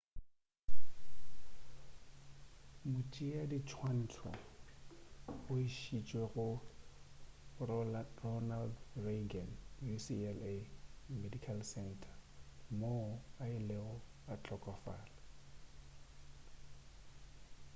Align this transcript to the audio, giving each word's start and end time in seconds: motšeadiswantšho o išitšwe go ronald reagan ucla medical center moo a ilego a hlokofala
motšeadiswantšho 2.93 4.31
o 5.51 5.53
išitšwe 5.67 6.23
go 6.31 6.45
ronald 8.23 8.75
reagan 9.07 9.51
ucla 9.97 10.31
medical 11.25 11.59
center 11.73 12.15
moo 12.79 13.07
a 13.41 13.43
ilego 13.59 13.93
a 14.31 14.33
hlokofala 14.39 15.17